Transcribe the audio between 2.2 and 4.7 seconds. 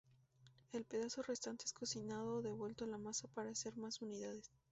o devuelto a la masa para hacer más unidades.